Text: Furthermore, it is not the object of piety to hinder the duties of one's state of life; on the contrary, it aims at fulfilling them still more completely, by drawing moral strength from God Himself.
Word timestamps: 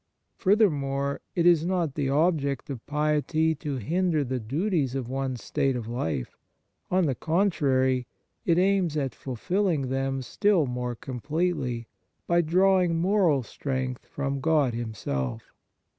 Furthermore, 0.35 1.21
it 1.35 1.45
is 1.45 1.63
not 1.63 1.93
the 1.93 2.09
object 2.09 2.71
of 2.71 2.83
piety 2.87 3.53
to 3.53 3.75
hinder 3.77 4.23
the 4.23 4.39
duties 4.39 4.95
of 4.95 5.07
one's 5.07 5.43
state 5.43 5.75
of 5.75 5.87
life; 5.87 6.35
on 6.89 7.05
the 7.05 7.13
contrary, 7.13 8.07
it 8.43 8.57
aims 8.57 8.97
at 8.97 9.13
fulfilling 9.13 9.89
them 9.89 10.23
still 10.23 10.65
more 10.65 10.95
completely, 10.95 11.87
by 12.25 12.41
drawing 12.41 12.95
moral 12.97 13.43
strength 13.43 14.07
from 14.07 14.39
God 14.41 14.73
Himself. 14.73 15.53